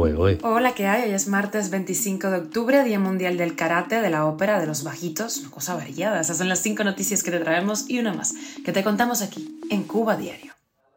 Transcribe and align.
Hola, 0.00 0.74
¿qué 0.76 0.86
hay? 0.86 1.08
Hoy 1.08 1.14
es 1.14 1.26
martes 1.26 1.70
25 1.70 2.30
de 2.30 2.38
octubre, 2.38 2.84
Día 2.84 3.00
Mundial 3.00 3.36
del 3.36 3.56
Karate, 3.56 4.00
de 4.00 4.10
la 4.10 4.26
Ópera, 4.26 4.60
de 4.60 4.66
los 4.68 4.84
Bajitos, 4.84 5.38
una 5.38 5.50
cosa 5.50 5.74
variada. 5.74 6.20
Esas 6.20 6.38
son 6.38 6.48
las 6.48 6.60
cinco 6.60 6.84
noticias 6.84 7.24
que 7.24 7.32
te 7.32 7.40
traemos 7.40 7.90
y 7.90 7.98
una 7.98 8.14
más, 8.14 8.32
que 8.64 8.70
te 8.70 8.84
contamos 8.84 9.22
aquí, 9.22 9.58
en 9.70 9.82
Cuba 9.82 10.16
Diario. 10.16 10.52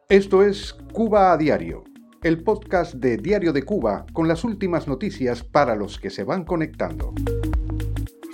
Esto 0.08 0.44
es 0.44 0.76
Cuba 0.92 1.32
a 1.32 1.36
Diario, 1.36 1.82
el 2.22 2.44
podcast 2.44 2.94
de 2.94 3.16
Diario 3.16 3.52
de 3.52 3.64
Cuba 3.64 4.06
con 4.12 4.28
las 4.28 4.44
últimas 4.44 4.86
noticias 4.86 5.42
para 5.42 5.74
los 5.74 5.98
que 5.98 6.10
se 6.10 6.22
van 6.22 6.44
conectando. 6.44 7.12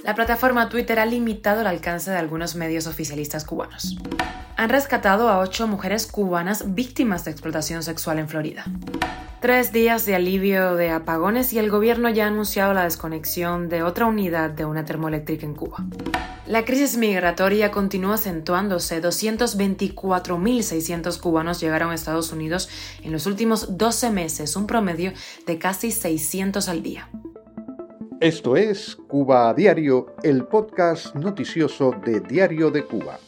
La 0.05 0.15
plataforma 0.15 0.69
Twitter 0.69 0.99
ha 0.99 1.07
limitado 1.07 1.63
el 1.63 1.67
alcance 1.67 2.11
de 2.11 2.19
algunos 2.19 2.57
medios 2.57 2.87
oficialistas 2.87 3.47
cubanos. 3.47 3.97
Han 4.59 4.69
rescatado 4.69 5.31
a 5.31 5.39
ocho 5.39 5.67
mujeres 5.67 6.07
cubanas 6.07 6.75
víctimas 6.75 7.25
de 7.25 7.31
explotación 7.31 7.83
sexual 7.83 8.19
en 8.19 8.29
Florida. 8.29 8.67
Tres 9.41 9.71
días 9.71 10.05
de 10.05 10.17
alivio 10.17 10.75
de 10.75 10.91
apagones 10.91 11.53
y 11.53 11.61
el 11.61 11.71
gobierno 11.71 12.11
ya 12.11 12.25
ha 12.25 12.29
anunciado 12.29 12.75
la 12.75 12.83
desconexión 12.83 13.69
de 13.69 13.85
otra 13.85 14.07
unidad 14.07 14.51
de 14.51 14.65
una 14.65 14.85
termoeléctrica 14.85 15.47
en 15.47 15.55
Cuba. 15.55 15.77
La 16.49 16.65
crisis 16.65 16.97
migratoria 16.97 17.71
continúa 17.71 18.15
acentuándose. 18.15 19.01
224.600 19.01 21.21
cubanos 21.21 21.61
llegaron 21.61 21.93
a 21.93 21.95
Estados 21.95 22.33
Unidos 22.33 22.69
en 23.05 23.13
los 23.13 23.27
últimos 23.27 23.79
12 23.79 24.11
meses, 24.11 24.57
un 24.57 24.67
promedio 24.67 25.13
de 25.47 25.57
casi 25.57 25.93
600 25.93 26.69
al 26.69 26.83
día. 26.83 27.09
Esto 28.21 28.57
es 28.57 28.97
Cuba 28.97 29.51
a 29.51 29.55
Diario, 29.55 30.17
el 30.25 30.47
podcast 30.47 31.15
noticioso 31.15 31.95
de 32.05 32.19
Diario 32.19 32.73
de 32.73 32.85
Cuba. 32.85 33.21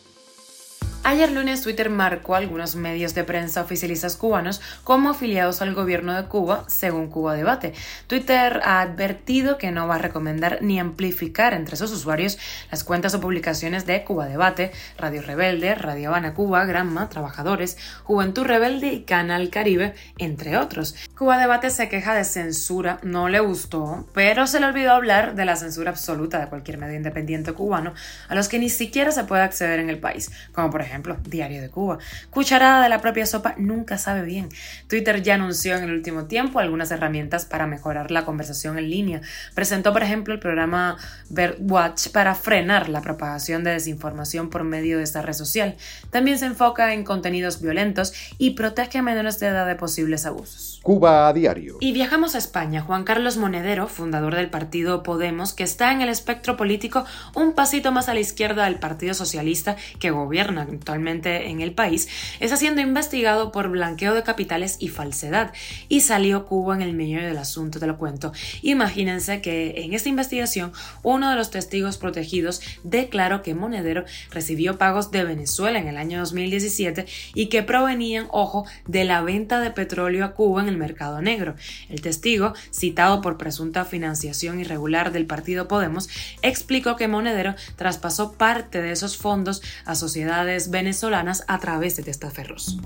Ayer 1.10 1.32
lunes 1.32 1.62
Twitter 1.62 1.91
marcó 1.91 2.37
a 2.37 2.38
algunos 2.38 2.77
medios 2.77 3.16
de 3.16 3.24
prensa 3.24 3.62
oficialistas 3.62 4.14
cubanos 4.14 4.60
como 4.84 5.10
afiliados 5.10 5.60
al 5.60 5.74
gobierno 5.74 6.14
de 6.14 6.28
Cuba, 6.28 6.62
según 6.68 7.09
Cuba 7.09 7.34
Debate. 7.34 7.73
Twitter 8.06 8.60
ha 8.62 8.80
advertido 8.80 9.59
que 9.59 9.73
no 9.73 9.88
va 9.88 9.96
a 9.96 9.99
recomendar 9.99 10.59
ni 10.60 10.79
amplificar 10.79 11.52
entre 11.52 11.76
sus 11.76 11.90
usuarios 11.90 12.38
las 12.71 12.84
cuentas 12.84 13.12
o 13.12 13.21
publicaciones 13.21 13.87
de 13.87 14.04
Cuba 14.04 14.26
Debate, 14.26 14.71
Radio 14.99 15.21
Rebelde, 15.21 15.74
Radio 15.74 16.10
Habana 16.10 16.32
Cuba, 16.32 16.65
Granma, 16.65 17.09
Trabajadores, 17.09 17.77
Juventud 18.04 18.45
Rebelde 18.45 18.93
y 18.93 19.02
Canal 19.02 19.51
Caribe, 19.51 19.95
entre 20.18 20.59
otros. 20.59 20.95
Cuba 21.18 21.38
Debate 21.38 21.71
se 21.71 21.88
queja 21.88 22.15
de 22.15 22.23
censura, 22.23 23.01
no 23.02 23.29
le 23.29 23.40
gustó, 23.40 24.06
pero 24.15 24.46
se 24.46 24.60
le 24.60 24.66
olvidó 24.66 24.93
hablar 24.93 25.34
de 25.34 25.45
la 25.45 25.56
censura 25.56 25.90
absoluta 25.90 26.38
de 26.38 26.46
cualquier 26.46 26.79
medio 26.79 26.95
independiente 26.95 27.52
cubano 27.52 27.95
a 28.29 28.37
los 28.37 28.49
que 28.49 28.60
ni 28.60 28.68
siquiera 28.68 29.10
se 29.10 29.24
puede 29.24 29.43
acceder 29.43 29.80
en 29.80 29.90
el 29.90 29.99
país, 29.99 30.30
como 30.52 30.71
por 30.71 30.82
ejemplo 30.82 30.99
ejemplo, 31.01 31.30
Diario 31.30 31.62
de 31.62 31.70
Cuba. 31.70 31.98
Cucharada 32.30 32.82
de 32.82 32.88
la 32.88 33.01
propia 33.01 33.26
sopa 33.26 33.54
nunca 33.59 33.98
sabe 33.98 34.23
bien. 34.23 34.48
Twitter 34.88 35.23
ya 35.23 35.34
anunció 35.34 35.76
en 35.76 35.84
el 35.84 35.93
último 35.93 36.26
tiempo 36.26 36.59
algunas 36.59 36.90
herramientas 36.90 37.45
para 37.45 37.66
mejorar 37.66 38.10
la 38.10 38.24
conversación 38.24 38.79
en 38.79 38.90
línea. 38.90 39.21
Presentó, 39.54 39.93
por 39.93 40.02
ejemplo, 40.02 40.34
el 40.34 40.40
programa 40.40 40.96
Birdwatch 41.28 42.09
para 42.09 42.34
frenar 42.34 42.88
la 42.88 43.01
propagación 43.01 43.65
de 43.65 43.73
desinformación 43.73 44.51
por 44.51 44.65
medio 44.65 44.98
de 44.98 45.04
esta 45.04 45.23
red 45.23 45.32
social. 45.32 45.76
También 46.10 46.38
se 46.38 46.46
enfoca 46.46 46.93
en 46.93 47.04
contenidos 47.04 47.60
violentos 47.60 48.12
y 48.38 48.51
protege 48.51 48.98
a 48.98 49.02
menores 49.02 49.38
de 49.40 49.48
edad 49.48 49.66
de 49.66 49.76
posibles 49.76 50.26
abusos. 50.26 50.80
Cuba 50.82 51.28
a 51.28 51.32
diario. 51.32 51.76
Y 51.80 51.93
viajamos 51.93 52.34
a 52.34 52.38
España. 52.38 52.80
Juan 52.80 53.04
Carlos 53.04 53.37
Monedero, 53.37 53.87
fundador 53.87 54.34
del 54.34 54.48
partido 54.48 55.02
Podemos, 55.02 55.52
que 55.52 55.62
está 55.65 55.93
en 55.93 56.01
el 56.01 56.09
espectro 56.09 56.56
político 56.56 57.04
un 57.34 57.52
pasito 57.52 57.93
más 57.93 58.09
a 58.09 58.15
la 58.15 58.21
izquierda 58.21 58.65
del 58.65 58.76
Partido 58.76 59.15
Socialista 59.15 59.76
que 59.98 60.10
gobierna 60.10 60.66
actualmente 60.80 61.50
en 61.50 61.60
el 61.60 61.73
país, 61.73 62.09
está 62.40 62.56
siendo 62.56 62.80
investigado 62.80 63.52
por 63.52 63.68
blanqueo 63.68 64.14
de 64.14 64.22
capitales 64.22 64.76
y 64.78 64.88
falsedad. 64.88 65.53
Y 65.88 66.00
salió 66.00 66.47
Cuba 66.47 66.75
en 66.75 66.82
el 66.82 66.94
medio 66.94 67.20
del 67.20 67.37
asunto, 67.37 67.78
te 67.78 67.87
lo 67.87 67.98
cuento. 67.98 68.32
Imagínense 68.62 69.42
que 69.42 69.82
en 69.84 69.92
esta 69.92 70.09
investigación 70.09 70.72
uno 71.03 71.31
de 71.31 71.37
los 71.37 71.50
testigos 71.50 71.98
protegidos 71.98 72.62
declaró 72.82 73.42
que 73.42 73.55
Monedero 73.55 74.05
recibió 74.31 74.78
pagos 74.78 75.10
de 75.10 75.25
Venezuela 75.25 75.78
en 75.78 75.88
el 75.88 75.99
año 75.99 76.19
2017 76.21 77.06
y 77.34 77.47
que 77.47 77.62
provenían, 77.62 78.26
ojo, 78.31 78.66
de 78.87 79.05
la 79.05 79.21
venta 79.21 79.60
de 79.60 79.71
petróleo 79.71 80.25
a 80.25 80.32
Cuba 80.32 80.62
en 80.62 80.69
el 80.69 80.78
mercado 80.78 81.21
negro. 81.21 81.55
El 81.91 82.00
testigo, 82.00 82.55
citado 82.72 83.21
por 83.21 83.37
presunta 83.37 83.84
financiación 83.84 84.60
irregular 84.60 85.12
del 85.12 85.26
partido 85.26 85.69
Podemos, 85.69 86.09
explicó 86.43 86.97
que 86.97 87.09
Monedero 87.09 87.55
traspasó 87.76 88.32
parte 88.32 88.81
de 88.81 88.93
esos 88.93 89.19
fondos 89.19 89.62
a 89.84 89.94
sociedades 89.94 90.69
venezolanas 90.70 91.44
a 91.48 91.58
través 91.58 91.97
de 91.97 92.03
testaferros. 92.03 92.78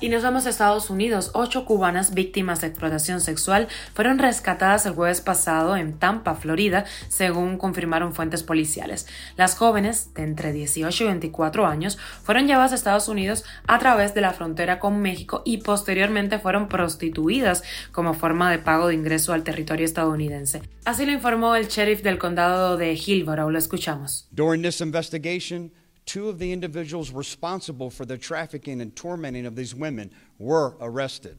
Y 0.00 0.08
nos 0.08 0.24
vamos 0.24 0.46
a 0.46 0.50
Estados 0.50 0.90
Unidos. 0.90 1.30
Ocho 1.32 1.64
cubanas 1.64 2.12
víctimas 2.12 2.60
de 2.60 2.66
explotación 2.66 3.20
sexual 3.20 3.68
fueron 3.94 4.18
rescatadas 4.18 4.84
el 4.84 4.94
jueves 4.94 5.20
pasado 5.20 5.76
en 5.76 5.92
Tampa, 5.96 6.34
Florida, 6.34 6.84
según 7.08 7.56
confirmaron 7.56 8.12
fuentes 8.12 8.42
policiales. 8.42 9.06
Las 9.36 9.54
jóvenes, 9.56 10.12
de 10.14 10.24
entre 10.24 10.52
18 10.52 11.04
y 11.04 11.06
24 11.06 11.66
años, 11.66 11.98
fueron 12.24 12.48
llevadas 12.48 12.72
a 12.72 12.74
Estados 12.74 13.06
Unidos 13.06 13.44
a 13.68 13.78
través 13.78 14.12
de 14.12 14.22
la 14.22 14.32
frontera 14.32 14.80
con 14.80 15.00
México 15.00 15.42
y 15.44 15.58
posteriormente 15.58 16.40
fueron 16.40 16.68
prostituidas 16.68 17.62
como 17.92 18.14
forma 18.14 18.50
de 18.50 18.58
pago 18.58 18.88
de 18.88 18.94
ingreso 18.94 19.32
al 19.32 19.44
territorio 19.44 19.84
estadounidense. 19.84 20.62
Así 20.84 21.06
lo 21.06 21.12
informó 21.12 21.54
el 21.54 21.68
sheriff 21.68 22.02
del 22.02 22.18
condado 22.18 22.76
de 22.76 22.94
Hillsborough. 22.94 23.50
Lo 23.50 23.58
escuchamos. 23.58 24.26
During 24.32 24.62
this 24.62 24.80
investigation, 24.80 25.70
two 26.06 26.28
of 26.28 26.38
the 26.38 26.52
individuals 26.52 27.10
responsible 27.10 27.90
for 27.90 28.04
the 28.04 28.18
trafficking 28.18 28.80
and 28.80 28.94
tormenting 28.94 29.46
of 29.46 29.56
these 29.56 29.74
women 29.74 30.10
were 30.38 30.76
arrested. 30.80 31.38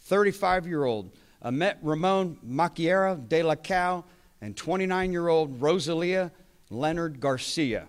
35 0.00 0.66
year 0.66 0.84
old 0.84 1.12
Amet 1.42 1.78
Ramon 1.82 2.38
Maquiera 2.46 3.16
de 3.28 3.42
la 3.42 3.54
Cal 3.54 4.06
and 4.40 4.56
29 4.56 5.12
year 5.12 5.28
old 5.28 5.60
Rosalia 5.60 6.32
Leonard 6.70 7.20
Garcia. 7.20 7.86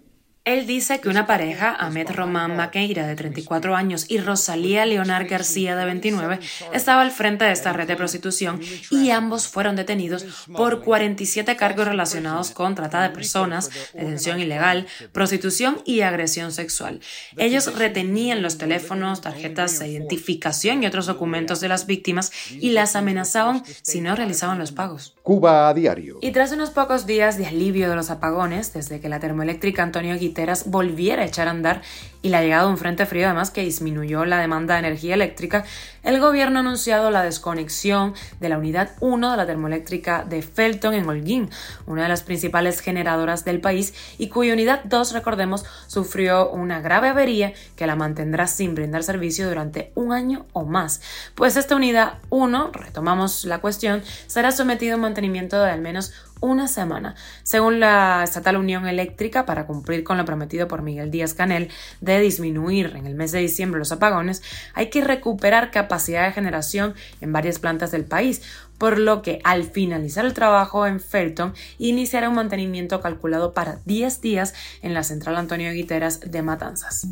Él 0.49 0.65
dice 0.65 0.99
que 0.99 1.09
una 1.09 1.27
pareja, 1.27 1.75
Ahmed 1.79 2.09
Román 2.09 2.57
Maqueira, 2.57 3.05
de 3.05 3.15
34 3.15 3.75
años, 3.75 4.05
y 4.09 4.17
Rosalía 4.17 4.83
Leonard 4.83 5.29
García, 5.29 5.75
de 5.75 5.85
29, 5.85 6.39
estaba 6.73 7.03
al 7.03 7.11
frente 7.11 7.45
de 7.45 7.51
esta 7.51 7.71
red 7.71 7.87
de 7.87 7.95
prostitución 7.95 8.59
y 8.89 9.11
ambos 9.11 9.47
fueron 9.47 9.75
detenidos 9.75 10.25
por 10.51 10.83
47 10.83 11.55
cargos 11.55 11.87
relacionados 11.87 12.49
con 12.49 12.73
trata 12.73 13.03
de 13.03 13.11
personas, 13.11 13.69
detención 13.93 14.39
ilegal, 14.39 14.87
prostitución 15.11 15.83
y 15.85 16.01
agresión 16.01 16.51
sexual. 16.51 16.99
Ellos 17.37 17.77
retenían 17.77 18.41
los 18.41 18.57
teléfonos, 18.57 19.21
tarjetas 19.21 19.77
de 19.77 19.89
identificación 19.89 20.81
y 20.81 20.87
otros 20.87 21.05
documentos 21.05 21.61
de 21.61 21.67
las 21.67 21.85
víctimas 21.85 22.31
y 22.49 22.71
las 22.71 22.95
amenazaban 22.95 23.61
si 23.83 24.01
no 24.01 24.15
realizaban 24.15 24.57
los 24.57 24.71
pagos. 24.71 25.15
Cuba 25.21 25.69
a 25.69 25.75
diario. 25.75 26.17
Y 26.23 26.31
tras 26.31 26.51
unos 26.51 26.71
pocos 26.71 27.05
días 27.05 27.37
de 27.37 27.45
alivio 27.45 27.87
de 27.87 27.95
los 27.95 28.09
apagones, 28.09 28.73
desde 28.73 28.99
que 28.99 29.09
la 29.09 29.19
termoeléctrica 29.19 29.83
Antonio 29.83 30.15
volviera 30.65 31.23
a 31.23 31.25
echar 31.25 31.47
a 31.47 31.51
andar 31.51 31.81
y 32.21 32.29
la 32.29 32.41
llegada 32.41 32.63
de 32.63 32.69
un 32.69 32.77
frente 32.77 33.05
frío 33.05 33.27
además 33.27 33.51
que 33.51 33.63
disminuyó 33.63 34.25
la 34.25 34.39
demanda 34.39 34.73
de 34.73 34.81
energía 34.81 35.13
eléctrica, 35.13 35.63
el 36.03 36.19
gobierno 36.19 36.59
ha 36.59 36.61
anunciado 36.61 37.11
la 37.11 37.23
desconexión 37.23 38.13
de 38.39 38.49
la 38.49 38.57
unidad 38.57 38.91
1 38.99 39.31
de 39.31 39.37
la 39.37 39.45
termoeléctrica 39.45 40.25
de 40.27 40.41
Felton 40.41 40.93
en 40.93 41.07
Holguín, 41.07 41.49
una 41.85 42.03
de 42.03 42.09
las 42.09 42.23
principales 42.23 42.81
generadoras 42.81 43.45
del 43.45 43.61
país 43.61 43.93
y 44.17 44.27
cuya 44.27 44.53
unidad 44.53 44.81
2, 44.83 45.13
recordemos, 45.13 45.65
sufrió 45.87 46.49
una 46.49 46.81
grave 46.81 47.09
avería 47.09 47.53
que 47.75 47.87
la 47.87 47.95
mantendrá 47.95 48.47
sin 48.47 48.75
brindar 48.75 49.03
servicio 49.03 49.47
durante 49.47 49.91
un 49.95 50.11
año 50.11 50.45
o 50.53 50.65
más. 50.65 51.01
Pues 51.35 51.55
esta 51.55 51.75
unidad 51.75 52.19
1, 52.29 52.71
retomamos 52.73 53.45
la 53.45 53.59
cuestión, 53.59 54.01
será 54.27 54.51
sometida 54.51 54.93
a 54.93 54.95
un 54.95 55.01
mantenimiento 55.03 55.61
de 55.61 55.71
al 55.71 55.81
menos 55.81 56.13
una 56.41 56.67
semana. 56.67 57.15
Según 57.43 57.79
la 57.79 58.23
Estatal 58.23 58.57
Unión 58.57 58.87
Eléctrica, 58.87 59.45
para 59.45 59.65
cumplir 59.65 60.03
con 60.03 60.17
lo 60.17 60.25
prometido 60.25 60.67
por 60.67 60.81
Miguel 60.81 61.11
Díaz 61.11 61.33
Canel 61.33 61.69
disminuir 62.17 62.93
en 62.95 63.05
el 63.05 63.13
mes 63.13 63.31
de 63.31 63.39
diciembre 63.39 63.77
los 63.77 63.91
apagones, 63.91 64.41
hay 64.73 64.89
que 64.89 65.03
recuperar 65.03 65.69
capacidad 65.69 66.25
de 66.25 66.31
generación 66.31 66.95
en 67.21 67.33
varias 67.33 67.59
plantas 67.59 67.91
del 67.91 68.05
país, 68.05 68.41
por 68.79 68.97
lo 68.97 69.21
que 69.21 69.41
al 69.43 69.65
finalizar 69.65 70.25
el 70.25 70.33
trabajo 70.33 70.87
en 70.87 70.99
Felton 70.99 71.53
iniciará 71.77 72.29
un 72.29 72.35
mantenimiento 72.35 73.01
calculado 73.01 73.53
para 73.53 73.79
10 73.85 74.21
días 74.21 74.55
en 74.81 74.95
la 74.95 75.03
central 75.03 75.35
Antonio 75.35 75.71
Guiteras 75.71 76.21
de 76.21 76.41
Matanzas. 76.41 77.05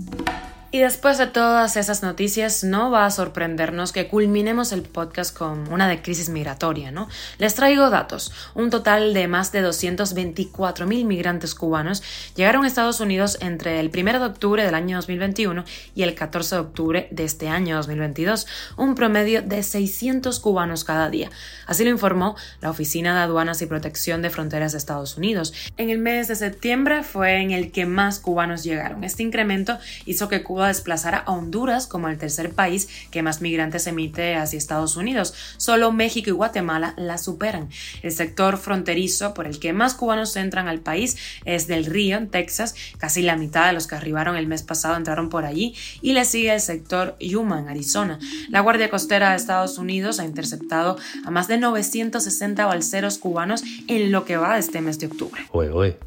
Y 0.69 0.79
después 0.79 1.17
de 1.17 1.27
todas 1.27 1.77
esas 1.77 2.03
noticias, 2.03 2.65
no 2.65 2.91
va 2.91 3.05
a 3.05 3.11
sorprendernos 3.11 3.93
que 3.93 4.09
culminemos 4.09 4.73
el 4.73 4.81
podcast 4.81 5.35
con 5.35 5.71
una 5.71 5.87
de 5.87 6.01
crisis 6.01 6.27
migratoria, 6.27 6.91
¿no? 6.91 7.07
Les 7.37 7.55
traigo 7.55 7.89
datos. 7.89 8.33
Un 8.53 8.69
total 8.69 9.13
de 9.13 9.29
más 9.29 9.53
de 9.53 9.61
224 9.61 10.85
mil 10.85 11.05
migrantes 11.05 11.55
cubanos 11.55 12.03
llegaron 12.35 12.65
a 12.65 12.67
Estados 12.67 12.99
Unidos 12.99 13.37
entre 13.39 13.79
el 13.79 13.91
1 13.95 14.19
de 14.19 14.25
octubre 14.25 14.65
del 14.65 14.75
año 14.75 14.97
2021 14.97 15.63
y 15.95 16.03
el 16.03 16.15
14 16.15 16.55
de 16.55 16.61
octubre 16.61 17.07
de 17.11 17.23
este 17.23 17.47
año 17.47 17.77
2022, 17.77 18.45
un 18.75 18.93
promedio 18.95 19.41
de 19.41 19.63
600 19.63 20.37
cubanos 20.41 20.83
cada 20.83 21.09
día. 21.09 21.29
Así 21.65 21.85
lo 21.85 21.91
informó 21.91 22.35
la 22.59 22.71
Oficina 22.71 23.15
de 23.15 23.21
Aduanas 23.21 23.61
y 23.61 23.67
Protección 23.67 24.21
de 24.21 24.31
Fronteras 24.31 24.73
de 24.73 24.79
Estados 24.79 25.15
Unidos. 25.15 25.53
En 25.77 25.89
el 25.91 25.99
mes 25.99 26.27
de 26.27 26.35
septiembre 26.35 27.03
fue 27.03 27.37
en 27.37 27.51
el 27.51 27.71
que 27.71 27.85
más 27.85 28.19
cubanos 28.19 28.65
llegaron. 28.65 29.05
Este 29.05 29.23
incremento 29.23 29.79
hizo 30.05 30.27
que 30.27 30.43
Cuba 30.43 30.56
Cuba 30.57 30.69
desplazara 30.69 31.19
a 31.19 31.33
Honduras 31.33 31.85
como 31.85 32.07
el 32.07 32.17
tercer 32.17 32.51
país 32.51 32.89
que 33.11 33.21
más 33.21 33.41
migrantes 33.41 33.85
emite 33.85 34.33
hacia 34.33 34.57
Estados 34.57 34.97
Unidos. 34.97 35.35
Solo 35.57 35.91
México 35.91 36.31
y 36.31 36.33
Guatemala 36.33 36.95
la 36.97 37.19
superan. 37.19 37.69
El 38.01 38.11
sector 38.11 38.57
fronterizo 38.57 39.35
por 39.35 39.45
el 39.45 39.59
que 39.59 39.71
más 39.71 39.93
cubanos 39.93 40.35
entran 40.35 40.67
al 40.67 40.79
país 40.79 41.15
es 41.45 41.67
del 41.67 41.85
Río, 41.85 42.17
en 42.17 42.29
Texas. 42.29 42.73
Casi 42.97 43.21
la 43.21 43.35
mitad 43.35 43.67
de 43.67 43.73
los 43.73 43.85
que 43.85 43.93
arribaron 43.93 44.35
el 44.35 44.47
mes 44.47 44.63
pasado 44.63 44.95
entraron 44.95 45.29
por 45.29 45.45
allí. 45.45 45.75
Y 46.01 46.13
le 46.13 46.25
sigue 46.25 46.51
el 46.51 46.59
sector 46.59 47.15
Yuma, 47.19 47.59
en 47.59 47.69
Arizona. 47.69 48.17
La 48.49 48.61
Guardia 48.61 48.89
Costera 48.89 49.29
de 49.29 49.35
Estados 49.35 49.77
Unidos 49.77 50.19
ha 50.19 50.25
interceptado 50.25 50.97
a 51.23 51.29
más 51.29 51.47
de 51.47 51.59
960 51.59 52.65
balseros 52.65 53.19
cubanos 53.19 53.63
en 53.87 54.11
lo 54.11 54.25
que 54.25 54.37
va 54.37 54.55
de 54.55 54.61
este 54.61 54.81
mes 54.81 54.97
de 54.97 55.05
octubre. 55.05 55.45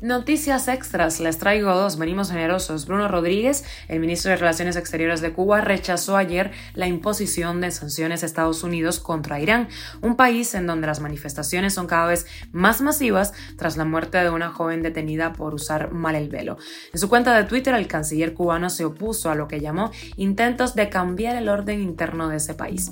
Noticias 0.00 0.66
extras, 0.66 1.20
les 1.20 1.38
traigo 1.38 1.72
dos, 1.72 1.98
venimos 1.98 2.32
generosos. 2.32 2.86
Bruno 2.86 3.06
Rodríguez, 3.06 3.62
el 3.86 4.00
ministro 4.00 4.32
de 4.32 4.39
Relaciones 4.40 4.76
Exteriores 4.76 5.20
de 5.20 5.32
Cuba, 5.32 5.60
rechazó 5.60 6.16
ayer 6.16 6.50
la 6.74 6.86
imposición 6.86 7.60
de 7.60 7.70
sanciones 7.70 8.22
a 8.22 8.26
Estados 8.26 8.64
Unidos 8.64 8.98
contra 8.98 9.40
Irán, 9.40 9.68
un 10.00 10.16
país 10.16 10.54
en 10.54 10.66
donde 10.66 10.86
las 10.86 11.00
manifestaciones 11.00 11.74
son 11.74 11.86
cada 11.86 12.06
vez 12.06 12.26
más 12.52 12.80
masivas 12.80 13.32
tras 13.56 13.76
la 13.76 13.84
muerte 13.84 14.18
de 14.18 14.30
una 14.30 14.50
joven 14.50 14.82
detenida 14.82 15.32
por 15.32 15.54
usar 15.54 15.92
mal 15.92 16.14
el 16.14 16.28
velo. 16.28 16.56
En 16.92 16.98
su 16.98 17.08
cuenta 17.08 17.36
de 17.36 17.44
Twitter, 17.44 17.74
el 17.74 17.86
canciller 17.86 18.34
cubano 18.34 18.70
se 18.70 18.84
opuso 18.84 19.30
a 19.30 19.34
lo 19.34 19.48
que 19.48 19.60
llamó 19.60 19.90
intentos 20.16 20.74
de 20.74 20.88
cambiar 20.88 21.36
el 21.36 21.48
orden 21.48 21.80
interno 21.80 22.28
de 22.28 22.36
ese 22.36 22.54
país. 22.54 22.90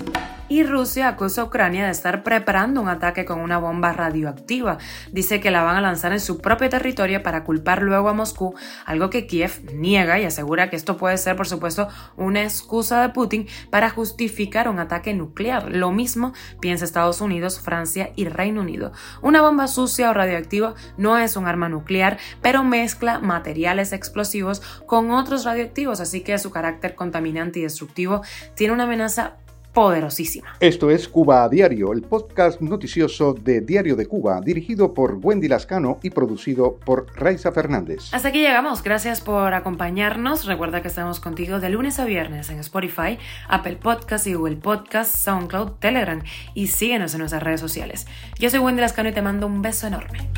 Y 0.48 0.62
Rusia 0.62 1.08
acusa 1.08 1.42
a 1.42 1.44
Ucrania 1.44 1.84
de 1.84 1.90
estar 1.90 2.22
preparando 2.22 2.80
un 2.80 2.88
ataque 2.88 3.24
con 3.24 3.40
una 3.40 3.58
bomba 3.58 3.92
radioactiva. 3.92 4.78
Dice 5.12 5.40
que 5.40 5.50
la 5.50 5.62
van 5.62 5.76
a 5.76 5.80
lanzar 5.80 6.12
en 6.12 6.20
su 6.20 6.38
propio 6.38 6.68
territorio 6.68 7.22
para 7.22 7.44
culpar 7.44 7.82
luego 7.82 8.08
a 8.08 8.14
Moscú, 8.14 8.54
algo 8.86 9.10
que 9.10 9.26
Kiev 9.26 9.60
niega 9.74 10.18
y 10.18 10.24
asegura 10.24 10.70
que 10.70 10.76
esto 10.76 10.96
puede 10.96 11.18
ser, 11.18 11.36
por 11.38 11.48
supuesto, 11.48 11.88
una 12.16 12.42
excusa 12.42 13.00
de 13.00 13.08
Putin 13.10 13.46
para 13.70 13.88
justificar 13.88 14.68
un 14.68 14.80
ataque 14.80 15.14
nuclear. 15.14 15.70
Lo 15.70 15.92
mismo 15.92 16.34
piensa 16.60 16.84
Estados 16.84 17.22
Unidos, 17.22 17.60
Francia 17.60 18.10
y 18.16 18.26
Reino 18.26 18.60
Unido. 18.60 18.92
Una 19.22 19.40
bomba 19.40 19.68
sucia 19.68 20.10
o 20.10 20.12
radioactiva 20.12 20.74
no 20.96 21.16
es 21.16 21.36
un 21.36 21.46
arma 21.46 21.68
nuclear, 21.68 22.18
pero 22.42 22.64
mezcla 22.64 23.20
materiales 23.20 23.92
explosivos 23.92 24.60
con 24.86 25.12
otros 25.12 25.44
radioactivos, 25.44 26.00
así 26.00 26.22
que 26.22 26.36
su 26.38 26.50
carácter 26.50 26.96
contaminante 26.96 27.60
y 27.60 27.62
destructivo 27.62 28.22
tiene 28.54 28.74
una 28.74 28.84
amenaza 28.84 29.36
poderosísima. 29.78 30.56
Esto 30.58 30.90
es 30.90 31.06
Cuba 31.06 31.44
a 31.44 31.48
Diario, 31.48 31.92
el 31.92 32.02
podcast 32.02 32.60
noticioso 32.60 33.32
de 33.32 33.60
Diario 33.60 33.94
de 33.94 34.06
Cuba, 34.06 34.40
dirigido 34.40 34.92
por 34.92 35.20
Wendy 35.22 35.46
Lascano 35.46 36.00
y 36.02 36.10
producido 36.10 36.74
por 36.84 37.06
Raiza 37.14 37.52
Fernández. 37.52 38.12
Hasta 38.12 38.26
aquí 38.26 38.40
llegamos, 38.40 38.82
gracias 38.82 39.20
por 39.20 39.54
acompañarnos. 39.54 40.46
Recuerda 40.46 40.82
que 40.82 40.88
estamos 40.88 41.20
contigo 41.20 41.60
de 41.60 41.68
lunes 41.68 42.00
a 42.00 42.06
viernes 42.06 42.50
en 42.50 42.58
Spotify, 42.58 43.20
Apple 43.48 43.76
Podcast 43.76 44.26
y 44.26 44.34
Google 44.34 44.56
Podcast, 44.56 45.14
SoundCloud, 45.14 45.74
Telegram 45.78 46.24
y 46.54 46.66
síguenos 46.66 47.14
en 47.14 47.20
nuestras 47.20 47.44
redes 47.44 47.60
sociales. 47.60 48.08
Yo 48.36 48.50
soy 48.50 48.58
Wendy 48.58 48.80
Lascano 48.80 49.10
y 49.10 49.12
te 49.12 49.22
mando 49.22 49.46
un 49.46 49.62
beso 49.62 49.86
enorme. 49.86 50.28